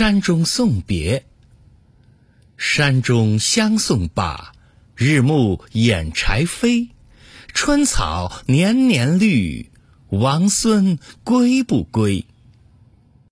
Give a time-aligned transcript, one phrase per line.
[0.00, 1.26] 山中送别
[2.56, 4.52] 山中相送罢
[4.96, 6.88] 日暮掩柴扉
[7.52, 9.68] 春草年年绿
[10.08, 12.24] 王孙归不归？